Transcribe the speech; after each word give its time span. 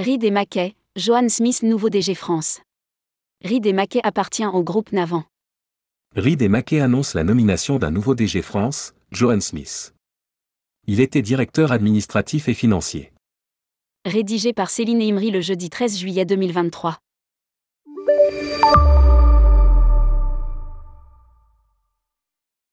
Reed 0.00 0.24
et 0.24 0.30
Mackay, 0.30 0.74
Johan 0.96 1.28
Smith 1.28 1.62
nouveau 1.62 1.90
DG 1.90 2.14
France. 2.14 2.62
Reed 3.44 3.66
et 3.66 3.74
Mackay 3.74 4.00
appartient 4.02 4.46
au 4.46 4.64
groupe 4.64 4.92
Navant. 4.92 5.24
Reed 6.16 6.40
et 6.40 6.48
Mackay 6.48 6.80
annoncent 6.80 7.18
la 7.18 7.22
nomination 7.22 7.78
d'un 7.78 7.90
nouveau 7.90 8.14
DG 8.14 8.40
France, 8.40 8.94
Johan 9.12 9.40
Smith. 9.40 9.92
Il 10.86 11.00
était 11.00 11.20
directeur 11.20 11.70
administratif 11.70 12.48
et 12.48 12.54
financier. 12.54 13.12
Rédigé 14.06 14.54
par 14.54 14.70
Céline 14.70 15.02
Imri 15.02 15.30
le 15.30 15.42
jeudi 15.42 15.68
13 15.68 15.98
juillet 15.98 16.24
2023. 16.24 16.96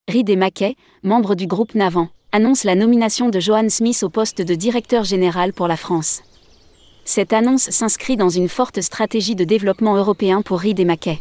Reed 0.08 0.30
et 0.30 0.38
Mackay, 0.38 0.78
membres 1.04 1.36
du 1.36 1.46
groupe 1.46 1.76
Navant, 1.76 2.08
annoncent 2.32 2.66
la 2.66 2.76
nomination 2.76 3.28
de 3.28 3.42
Johan 3.42 3.68
Smith 3.68 4.02
au 4.04 4.10
poste 4.10 4.42
de 4.42 4.56
directeur 4.56 5.04
général 5.04 5.52
pour 5.52 5.68
la 5.68 5.76
France. 5.76 6.24
Cette 7.10 7.32
annonce 7.32 7.70
s'inscrit 7.70 8.18
dans 8.18 8.28
une 8.28 8.50
forte 8.50 8.82
stratégie 8.82 9.36
de 9.36 9.46
développement 9.46 9.96
européen 9.96 10.42
pour 10.42 10.60
Reed 10.60 10.78
et. 10.78 11.20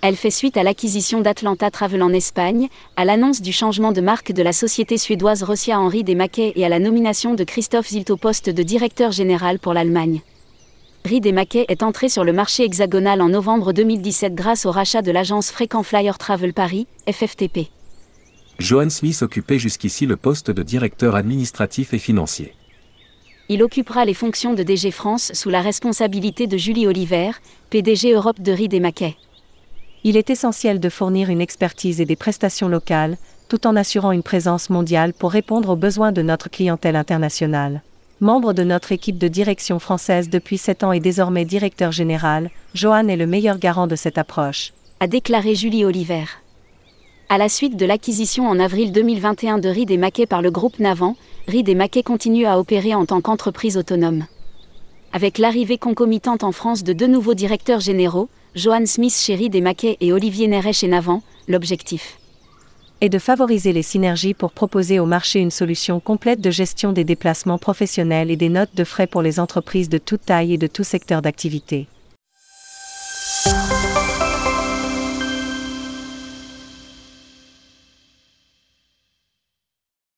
Elle 0.00 0.14
fait 0.14 0.30
suite 0.30 0.56
à 0.56 0.62
l'acquisition 0.62 1.20
d'Atlanta 1.20 1.72
Travel 1.72 2.04
en 2.04 2.12
Espagne, 2.12 2.68
à 2.96 3.04
l'annonce 3.04 3.42
du 3.42 3.50
changement 3.52 3.90
de 3.90 4.00
marque 4.00 4.30
de 4.30 4.44
la 4.44 4.52
société 4.52 4.98
suédoise 4.98 5.42
Rossia 5.42 5.80
Henri 5.80 6.04
des 6.04 6.14
Mackay 6.14 6.52
et 6.54 6.64
à 6.64 6.68
la 6.68 6.78
nomination 6.78 7.34
de 7.34 7.42
Christophe 7.42 7.88
Zilt 7.88 8.10
au 8.10 8.16
poste 8.16 8.48
de 8.48 8.62
directeur 8.62 9.10
général 9.10 9.58
pour 9.58 9.74
l'Allemagne. 9.74 10.22
Reed 11.04 11.26
et 11.26 11.32
Mackay 11.32 11.64
est 11.66 11.82
entré 11.82 12.08
sur 12.08 12.22
le 12.22 12.32
marché 12.32 12.62
hexagonal 12.62 13.22
en 13.22 13.28
novembre 13.28 13.72
2017 13.72 14.36
grâce 14.36 14.66
au 14.66 14.70
rachat 14.70 15.02
de 15.02 15.10
l'agence 15.10 15.50
Fréquent 15.50 15.82
Flyer 15.82 16.16
Travel 16.16 16.54
Paris, 16.54 16.86
FFTP. 17.10 17.72
Johan 18.60 18.88
Smith 18.88 19.20
occupait 19.22 19.58
jusqu'ici 19.58 20.06
le 20.06 20.16
poste 20.16 20.52
de 20.52 20.62
directeur 20.62 21.16
administratif 21.16 21.92
et 21.92 21.98
financier. 21.98 22.54
Il 23.48 23.62
occupera 23.62 24.04
les 24.04 24.14
fonctions 24.14 24.54
de 24.54 24.62
DG 24.62 24.90
France 24.90 25.32
sous 25.34 25.50
la 25.50 25.60
responsabilité 25.60 26.46
de 26.46 26.56
Julie 26.56 26.86
Oliver, 26.86 27.32
PDG 27.70 28.12
Europe 28.12 28.40
de 28.40 28.52
Reed 28.52 28.72
et 28.72 28.80
Mackay. 28.80 29.16
Il 30.04 30.16
est 30.16 30.30
essentiel 30.30 30.80
de 30.80 30.88
fournir 30.88 31.28
une 31.28 31.40
expertise 31.40 32.00
et 32.00 32.04
des 32.04 32.16
prestations 32.16 32.68
locales, 32.68 33.16
tout 33.48 33.66
en 33.66 33.76
assurant 33.76 34.12
une 34.12 34.22
présence 34.22 34.70
mondiale 34.70 35.12
pour 35.12 35.30
répondre 35.30 35.70
aux 35.70 35.76
besoins 35.76 36.12
de 36.12 36.22
notre 36.22 36.50
clientèle 36.50 36.96
internationale. 36.96 37.82
Membre 38.20 38.52
de 38.52 38.62
notre 38.62 38.92
équipe 38.92 39.18
de 39.18 39.28
direction 39.28 39.78
française 39.78 40.30
depuis 40.30 40.58
7 40.58 40.84
ans 40.84 40.92
et 40.92 41.00
désormais 41.00 41.44
directeur 41.44 41.90
général, 41.90 42.50
Johan 42.74 43.08
est 43.08 43.16
le 43.16 43.26
meilleur 43.26 43.58
garant 43.58 43.88
de 43.88 43.96
cette 43.96 44.18
approche. 44.18 44.72
A 45.00 45.08
déclaré 45.08 45.56
Julie 45.56 45.84
Oliver. 45.84 46.24
À 47.32 47.38
la 47.38 47.48
suite 47.48 47.78
de 47.78 47.86
l'acquisition 47.86 48.46
en 48.46 48.58
avril 48.58 48.92
2021 48.92 49.56
de 49.56 49.70
Reed 49.70 49.90
et 49.90 49.96
Mackay 49.96 50.26
par 50.26 50.42
le 50.42 50.50
groupe 50.50 50.78
Navant, 50.78 51.16
Reed 51.48 51.66
et 51.66 51.74
Mackay 51.74 52.02
continuent 52.02 52.44
à 52.46 52.58
opérer 52.58 52.94
en 52.94 53.06
tant 53.06 53.22
qu'entreprise 53.22 53.78
autonome. 53.78 54.26
Avec 55.14 55.38
l'arrivée 55.38 55.78
concomitante 55.78 56.44
en 56.44 56.52
France 56.52 56.84
de 56.84 56.92
deux 56.92 57.06
nouveaux 57.06 57.32
directeurs 57.32 57.80
généraux, 57.80 58.28
Johan 58.54 58.84
Smith 58.84 59.14
chez 59.14 59.34
Reed 59.34 59.54
et 59.54 59.62
Mackay 59.62 59.96
et 60.02 60.12
Olivier 60.12 60.46
Néret 60.46 60.74
chez 60.74 60.88
Navant, 60.88 61.22
l'objectif 61.48 62.18
est 63.00 63.08
de 63.08 63.18
favoriser 63.18 63.72
les 63.72 63.82
synergies 63.82 64.34
pour 64.34 64.52
proposer 64.52 65.00
au 65.00 65.06
marché 65.06 65.40
une 65.40 65.50
solution 65.50 66.00
complète 66.00 66.42
de 66.42 66.50
gestion 66.50 66.92
des 66.92 67.02
déplacements 67.02 67.58
professionnels 67.58 68.30
et 68.30 68.36
des 68.36 68.50
notes 68.50 68.76
de 68.76 68.84
frais 68.84 69.06
pour 69.06 69.22
les 69.22 69.40
entreprises 69.40 69.88
de 69.88 69.96
toute 69.96 70.26
taille 70.26 70.52
et 70.52 70.58
de 70.58 70.66
tout 70.66 70.84
secteur 70.84 71.22
d'activité. 71.22 71.88